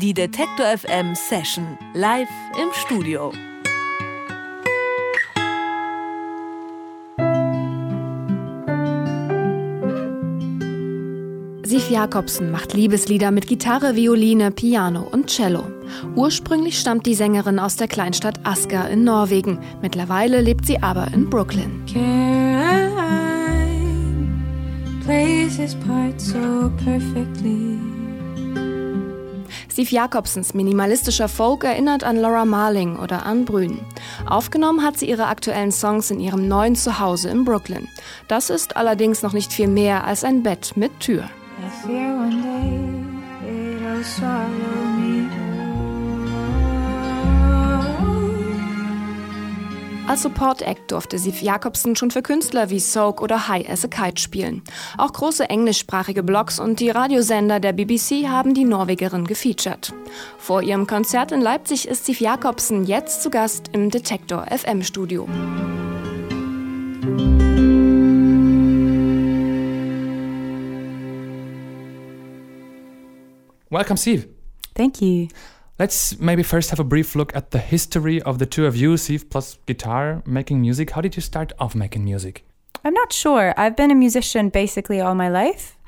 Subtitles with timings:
[0.00, 3.32] Die Detektor FM Session live im Studio.
[11.64, 15.64] Sif Jakobsen macht Liebeslieder mit Gitarre, Violine, Piano und Cello.
[16.16, 19.58] Ursprünglich stammt die Sängerin aus der Kleinstadt Asker in Norwegen.
[19.82, 21.84] Mittlerweile lebt sie aber in Brooklyn.
[29.70, 33.78] Steve Jakobsens minimalistischer Folk erinnert an Laura Marling oder an Brün.
[34.26, 37.88] Aufgenommen hat sie ihre aktuellen Songs in ihrem neuen Zuhause in Brooklyn.
[38.26, 41.30] Das ist allerdings noch nicht viel mehr als ein Bett mit Tür.
[50.10, 53.86] Als Support Act durfte Sif Jakobsen schon für Künstler wie Soak oder High as a
[53.86, 54.60] Kite spielen.
[54.98, 59.92] Auch große englischsprachige Blogs und die Radiosender der BBC haben die Norwegerin gefeatured.
[60.36, 65.28] Vor ihrem Konzert in Leipzig ist Sif Jakobsen jetzt zu Gast im Detektor FM Studio.
[73.70, 74.26] Welcome, Steve.
[74.74, 75.28] Thank you.
[75.80, 78.98] Let's maybe first have a brief look at the history of the two of you,
[78.98, 80.90] Steve plus guitar, making music.
[80.90, 82.44] How did you start off making music?
[82.84, 83.54] I'm not sure.
[83.56, 85.78] I've been a musician basically all my life.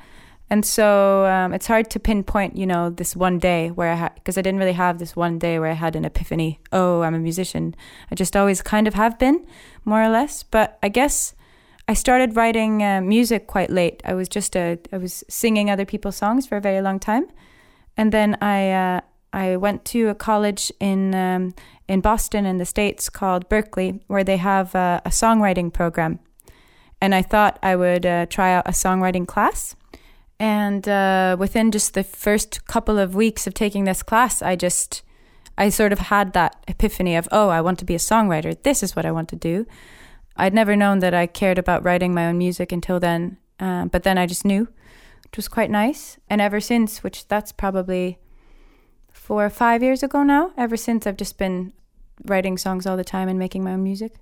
[0.49, 4.15] And so um, it's hard to pinpoint, you know, this one day where I had,
[4.15, 7.13] because I didn't really have this one day where I had an epiphany, oh, I'm
[7.13, 7.75] a musician.
[8.09, 9.45] I just always kind of have been,
[9.85, 10.41] more or less.
[10.41, 11.35] But I guess
[11.87, 14.01] I started writing uh, music quite late.
[14.03, 17.27] I was just a, I was singing other people's songs for a very long time.
[17.95, 19.01] And then I, uh,
[19.33, 21.55] I went to a college in um,
[21.87, 26.19] in Boston in the states called Berkeley, where they have a, a songwriting program,
[27.01, 29.75] and I thought I would uh, try out a songwriting class.
[30.39, 35.01] And uh, within just the first couple of weeks of taking this class, I just
[35.57, 38.61] I sort of had that epiphany of oh, I want to be a songwriter.
[38.61, 39.65] This is what I want to do.
[40.35, 44.03] I'd never known that I cared about writing my own music until then, uh, but
[44.03, 44.67] then I just knew,
[45.23, 46.17] which was quite nice.
[46.29, 48.17] And ever since, which that's probably
[49.25, 50.51] four five years ago now.
[50.57, 51.71] Ever since, I've just been
[52.25, 54.13] writing songs all the time and making my own music.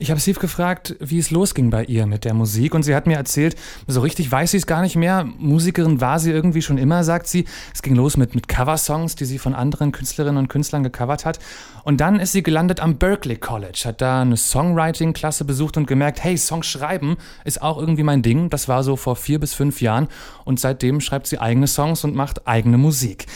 [0.00, 3.06] Ich habe Steve gefragt, wie es losging bei ihr mit der Musik und sie hat
[3.06, 3.54] mir erzählt,
[3.86, 5.24] so richtig weiß sie es gar nicht mehr.
[5.24, 7.44] Musikerin war sie irgendwie schon immer, sagt sie.
[7.72, 11.38] Es ging los mit, mit Coversongs, die sie von anderen Künstlerinnen und Künstlern gecovert hat.
[11.84, 16.22] Und dann ist sie gelandet am Berkeley College, hat da eine Songwriting-Klasse besucht und gemerkt,
[16.24, 18.50] hey, Songs schreiben ist auch irgendwie mein Ding.
[18.50, 20.08] Das war so vor vier bis fünf Jahren
[20.44, 23.26] und seitdem schreibt sie eigene Songs und macht eigene Musik.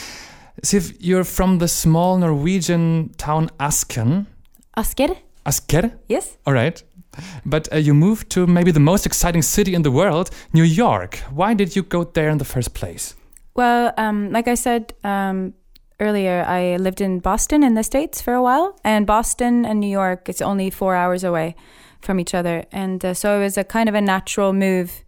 [0.63, 4.27] Siv, you're from the small Norwegian town Asken.
[4.77, 5.17] Asker?
[5.45, 5.93] Asker?
[6.09, 6.37] Yes.
[6.47, 6.83] All right.
[7.45, 11.19] But uh, you moved to maybe the most exciting city in the world, New York.
[11.33, 13.15] Why did you go there in the first place?
[13.55, 15.55] Well, um, like I said um,
[16.01, 19.91] earlier, I lived in Boston in the States for a while, and Boston and New
[19.91, 21.55] York, it's only four hours away
[22.01, 22.65] from each other.
[22.73, 25.05] And uh, so it was a kind of a natural move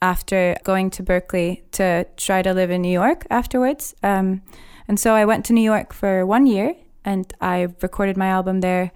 [0.00, 3.94] after going to Berkeley to try to live in New York afterwards.
[4.02, 4.42] Um,
[4.88, 8.60] and so I went to New York for one year and I recorded my album
[8.60, 8.90] there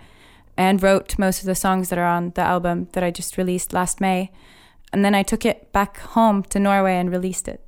[0.56, 3.72] and wrote most of the songs that are on the album that I just released
[3.72, 4.30] last May.
[4.92, 7.64] And then I took it back home to Norway and released it.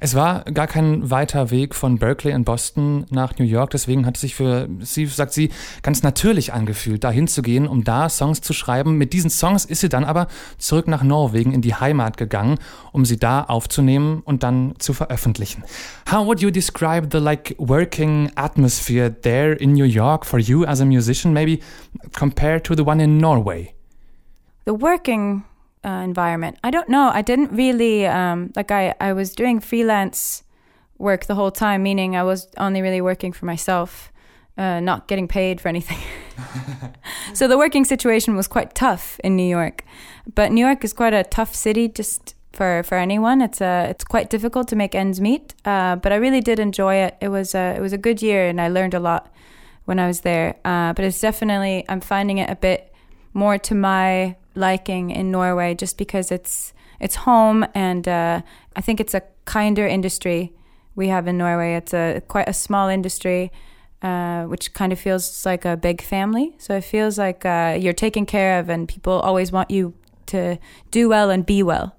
[0.00, 4.16] Es war gar kein weiter Weg von Berkeley in Boston nach New York, deswegen hat
[4.16, 5.50] es sich für sie, sagt sie,
[5.82, 8.96] ganz natürlich angefühlt, dahin zu gehen, um da Songs zu schreiben.
[8.98, 10.28] Mit diesen Songs ist sie dann aber
[10.58, 12.58] zurück nach Norwegen in die Heimat gegangen,
[12.92, 15.64] um sie da aufzunehmen und dann zu veröffentlichen.
[16.10, 20.80] How would you describe the like working atmosphere there in New York for you as
[20.80, 21.60] a musician, maybe
[22.16, 23.74] compared to the one in Norway?
[24.64, 25.44] The working
[25.86, 26.58] uh, environment.
[26.64, 27.10] I don't know.
[27.14, 28.70] I didn't really um, like.
[28.70, 30.42] I I was doing freelance
[30.98, 34.10] work the whole time, meaning I was only really working for myself,
[34.58, 35.98] uh, not getting paid for anything.
[37.34, 39.84] so the working situation was quite tough in New York,
[40.34, 43.40] but New York is quite a tough city just for for anyone.
[43.40, 45.54] It's a it's quite difficult to make ends meet.
[45.64, 47.16] Uh, but I really did enjoy it.
[47.20, 49.32] It was a it was a good year, and I learned a lot
[49.84, 50.56] when I was there.
[50.64, 52.92] Uh, but it's definitely I'm finding it a bit
[53.36, 58.40] more to my liking in Norway just because it's it's home and uh,
[58.74, 60.52] I think it's a kinder industry
[60.94, 61.74] we have in Norway.
[61.74, 63.52] It's a quite a small industry,
[64.02, 66.54] uh, which kind of feels like a big family.
[66.58, 69.94] So it feels like uh, you're taken care of, and people always want you
[70.26, 70.58] to
[70.90, 71.95] do well and be well.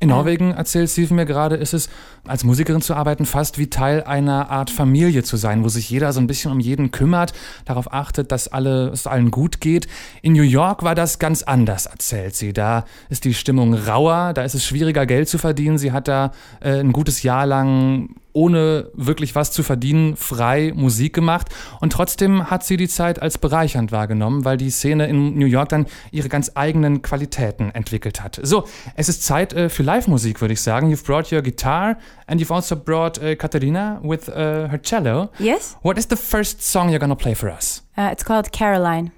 [0.00, 1.88] In Norwegen, erzählt Steven mir gerade, ist es,
[2.26, 6.12] als Musikerin zu arbeiten, fast wie Teil einer Art Familie zu sein, wo sich jeder
[6.12, 7.32] so ein bisschen um jeden kümmert,
[7.64, 9.86] darauf achtet, dass alle, es allen gut geht.
[10.20, 12.52] In New York war das ganz anders, erzählt sie.
[12.52, 15.78] Da ist die Stimmung rauer, da ist es schwieriger, Geld zu verdienen.
[15.78, 21.14] Sie hat da äh, ein gutes Jahr lang ohne wirklich was zu verdienen, frei Musik
[21.14, 21.48] gemacht.
[21.80, 25.70] Und trotzdem hat sie die Zeit als bereichernd wahrgenommen, weil die Szene in New York
[25.70, 28.38] dann ihre ganz eigenen Qualitäten entwickelt hat.
[28.42, 28.64] So,
[28.96, 30.92] es ist Zeit äh, für Live-Musik, würde ich sagen.
[30.92, 31.96] You've brought your guitar
[32.26, 35.30] and you've also brought uh, Katerina with uh, her cello.
[35.38, 35.76] Yes.
[35.82, 37.82] What is the first song you're gonna play for us?
[37.96, 39.12] Uh, it's called Caroline.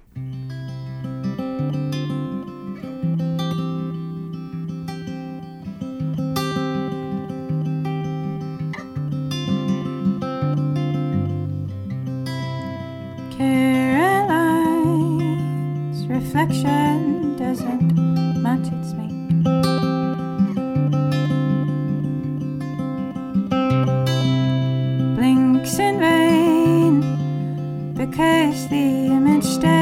[16.08, 19.10] Reflection doesn't match its mate.
[25.16, 27.00] Blinks in vain
[27.94, 29.75] because the image stays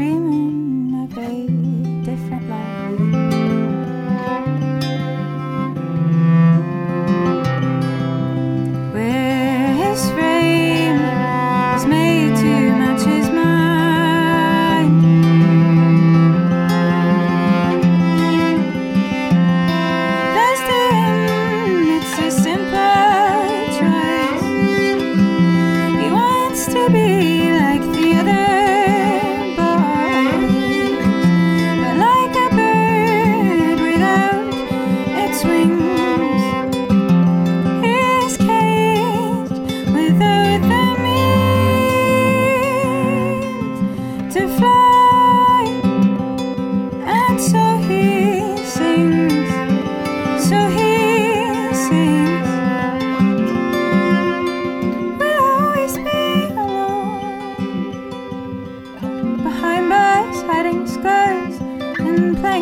[0.00, 0.39] dreaming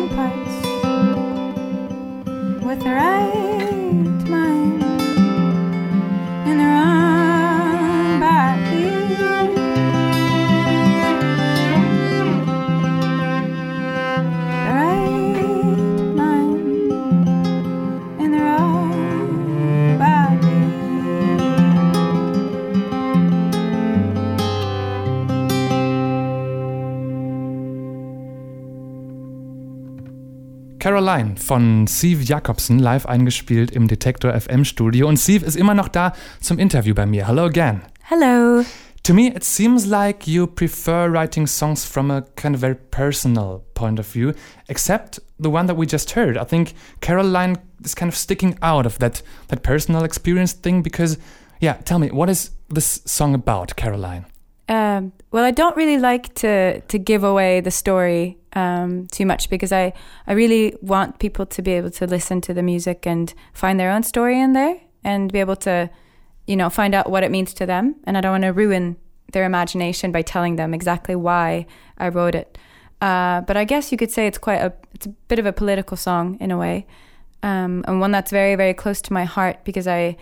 [0.07, 0.55] bagpipes
[2.63, 3.58] with her eyes.
[30.79, 35.07] Caroline von Steve Jacobsen live eingespielt im Detektor FM Studio.
[35.07, 37.27] Und Steve ist immer noch da zum Interview bei mir.
[37.27, 37.81] Hello again.
[38.03, 38.63] Hello.
[39.03, 43.63] To me, it seems like you prefer writing songs from a kind of very personal
[43.73, 44.33] point of view,
[44.67, 46.37] except the one that we just heard.
[46.37, 51.17] I think Caroline is kind of sticking out of that, that personal experience thing because,
[51.59, 54.25] yeah, tell me, what is this song about, Caroline?
[54.69, 59.49] Um, well, I don't really like to to give away the story um, too much
[59.49, 59.93] because I
[60.27, 63.91] I really want people to be able to listen to the music and find their
[63.91, 65.89] own story in there and be able to,
[66.45, 67.95] you know, find out what it means to them.
[68.03, 68.97] And I don't want to ruin
[69.33, 71.65] their imagination by telling them exactly why
[71.97, 72.57] I wrote it.
[73.01, 75.53] Uh, but I guess you could say it's quite a it's a bit of a
[75.53, 76.85] political song in a way,
[77.41, 80.15] um, and one that's very very close to my heart because I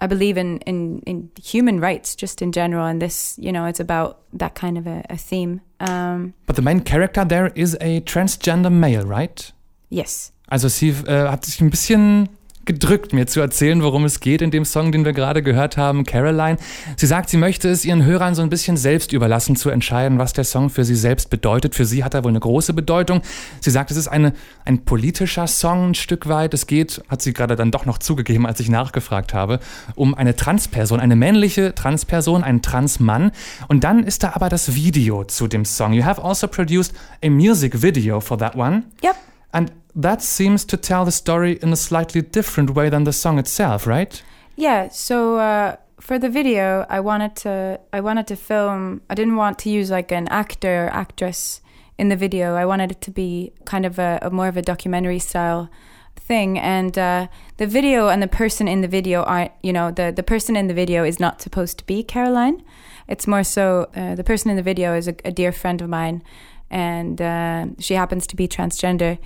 [0.00, 3.80] I believe in, in, in human rights just in general, and this, you know, it's
[3.80, 5.60] about that kind of a, a theme.
[5.80, 9.52] Um, but the main character there is a transgender male, right?
[9.90, 10.32] Yes.
[10.50, 12.28] Also sie äh, hat sich ein bisschen
[12.68, 16.04] gedrückt, mir zu erzählen, worum es geht in dem Song, den wir gerade gehört haben,
[16.04, 16.58] Caroline.
[16.96, 20.34] Sie sagt, sie möchte es ihren Hörern so ein bisschen selbst überlassen, zu entscheiden, was
[20.34, 21.74] der Song für sie selbst bedeutet.
[21.74, 23.22] Für sie hat er wohl eine große Bedeutung.
[23.60, 24.34] Sie sagt, es ist eine,
[24.66, 26.52] ein politischer Song ein Stück weit.
[26.52, 29.60] Es geht, hat sie gerade dann doch noch zugegeben, als ich nachgefragt habe,
[29.94, 33.32] um eine Transperson, eine männliche Transperson, einen Transmann.
[33.68, 35.94] Und dann ist da aber das Video zu dem Song.
[35.94, 36.94] You have also produced
[37.24, 38.82] a music video for that one.
[39.02, 39.16] Yep.
[39.50, 43.36] And that seems to tell the story in a slightly different way than the song
[43.38, 44.22] itself, right?
[44.54, 44.88] Yeah.
[44.90, 49.02] So uh, for the video, I wanted to I wanted to film.
[49.10, 51.60] I didn't want to use like an actor or actress
[51.98, 52.54] in the video.
[52.54, 55.68] I wanted it to be kind of a, a more of a documentary style
[56.14, 56.58] thing.
[56.58, 57.26] And uh,
[57.56, 59.52] the video and the person in the video aren't.
[59.62, 62.62] You know, the the person in the video is not supposed to be Caroline.
[63.08, 65.88] It's more so uh, the person in the video is a, a dear friend of
[65.88, 66.22] mine,
[66.70, 69.18] and uh, she happens to be transgender.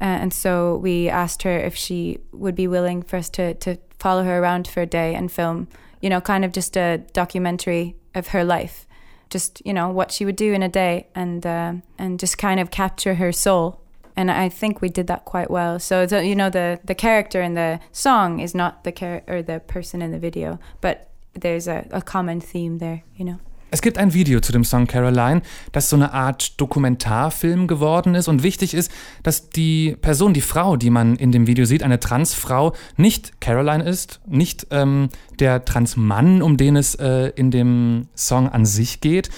[0.00, 3.76] Uh, and so we asked her if she would be willing for us to, to
[3.98, 5.68] follow her around for a day and film,
[6.00, 8.86] you know, kind of just a documentary of her life,
[9.30, 12.60] just you know what she would do in a day, and uh, and just kind
[12.60, 13.80] of capture her soul.
[14.16, 15.78] And I think we did that quite well.
[15.78, 19.60] So you know, the the character in the song is not the char- or the
[19.60, 23.38] person in the video, but there's a, a common theme there, you know.
[23.70, 28.28] Es gibt ein Video zu dem Song Caroline, das so eine Art Dokumentarfilm geworden ist.
[28.28, 28.90] Und wichtig ist,
[29.22, 33.84] dass die Person, die Frau, die man in dem Video sieht, eine Transfrau, nicht Caroline
[33.84, 39.28] ist, nicht ähm, der Transmann, um den es äh, in dem Song an sich geht,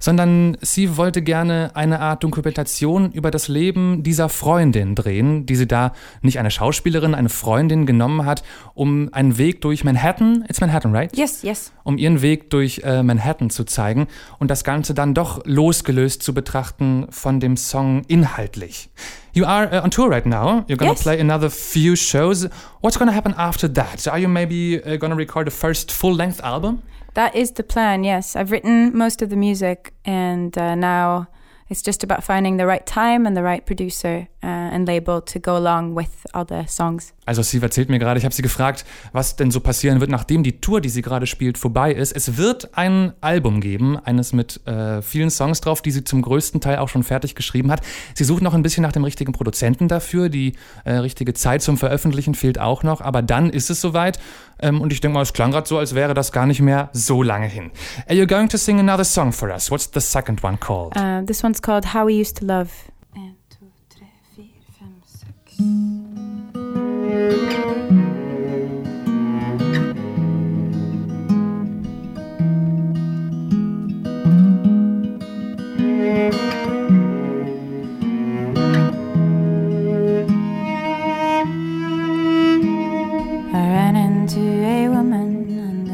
[0.00, 5.68] sondern sie wollte gerne eine Art Dokumentation über das Leben dieser Freundin drehen, die sie
[5.68, 5.92] da
[6.22, 8.42] nicht eine Schauspielerin, eine Freundin genommen hat,
[8.74, 11.16] um einen Weg durch Manhattan, it's Manhattan, right?
[11.16, 11.70] Yes, yes.
[11.84, 16.34] Um ihren Weg durch äh, Manhattan zu zeigen und das Ganze dann doch losgelöst zu
[16.34, 18.90] betrachten von dem Song inhaltlich.
[19.32, 20.64] You are uh, on tour right now.
[20.66, 21.02] You're gonna Yes.
[21.02, 22.48] play another few shows.
[22.80, 24.08] What's gonna happen after that?
[24.08, 26.82] Are you maybe uh, gonna record a first full-length album?
[27.14, 28.36] That is the plan, yes.
[28.36, 31.28] I've written most of the music, and uh, now
[31.68, 35.38] it's just about finding the right time and the right producer uh, and label to
[35.40, 37.12] go along with all the songs.
[37.26, 40.42] Also Steve erzählt mir gerade, ich habe sie gefragt, was denn so passieren wird, nachdem
[40.42, 42.12] die Tour, die sie gerade spielt, vorbei ist.
[42.12, 46.60] Es wird ein Album geben, eines mit äh, vielen Songs drauf, die sie zum größten
[46.60, 47.82] Teil auch schon fertig geschrieben hat.
[48.14, 50.28] Sie sucht noch ein bisschen nach dem richtigen Produzenten dafür.
[50.28, 50.54] Die
[50.84, 54.18] äh, richtige Zeit zum Veröffentlichen fehlt auch noch, aber dann ist es soweit.
[54.58, 56.90] Ähm, und ich denke mal, es klang gerade so, als wäre das gar nicht mehr
[56.92, 57.70] so lange hin.
[58.08, 59.70] Are you going to sing another song for us?
[59.70, 60.96] What's the second one called?
[60.96, 62.70] Uh, this one's called How We Used to Love.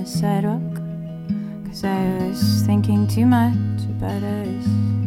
[0.07, 0.63] Sidewalk
[1.67, 3.55] Cause I was thinking too much
[3.91, 5.06] about us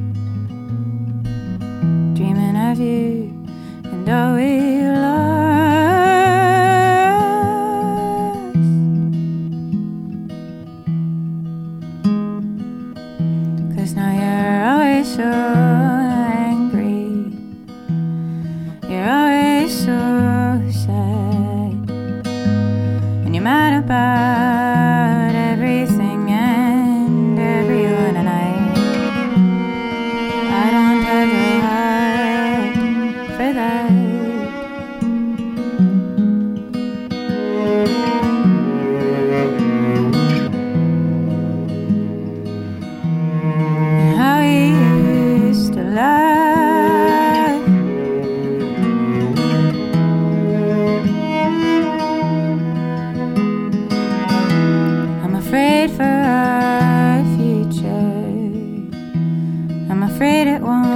[23.82, 24.39] bye.
[60.20, 60.89] afraid it won't.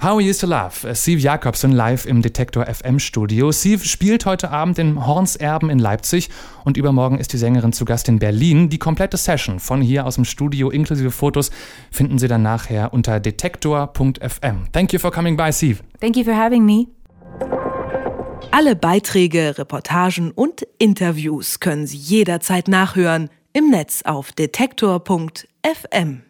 [0.00, 3.50] How We Used to Love, Steve Jacobson live im Detektor FM Studio.
[3.50, 6.28] Steve spielt heute Abend in Hornserben in Leipzig
[6.64, 8.68] und übermorgen ist die Sängerin zu Gast in Berlin.
[8.68, 11.50] Die komplette Session von hier aus dem Studio inklusive Fotos
[11.90, 14.68] finden Sie dann nachher unter detektor.fm.
[14.72, 15.80] Thank you for coming by, Steve.
[16.00, 16.86] Thank you for having me.
[18.52, 26.22] Alle Beiträge, Reportagen und Interviews können Sie jederzeit nachhören im Netz auf detektor.fm.